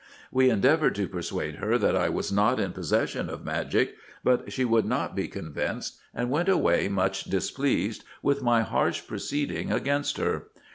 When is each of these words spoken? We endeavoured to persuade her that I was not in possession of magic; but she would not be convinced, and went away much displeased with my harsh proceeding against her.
We 0.31 0.49
endeavoured 0.49 0.95
to 0.95 1.07
persuade 1.07 1.57
her 1.57 1.77
that 1.77 1.95
I 1.95 2.09
was 2.09 2.31
not 2.31 2.59
in 2.59 2.71
possession 2.73 3.29
of 3.29 3.45
magic; 3.45 3.93
but 4.23 4.51
she 4.51 4.65
would 4.65 4.85
not 4.87 5.15
be 5.15 5.27
convinced, 5.27 5.99
and 6.11 6.31
went 6.31 6.49
away 6.49 6.87
much 6.87 7.25
displeased 7.25 8.03
with 8.23 8.41
my 8.41 8.61
harsh 8.63 9.05
proceeding 9.05 9.71
against 9.71 10.17
her. 10.17 10.47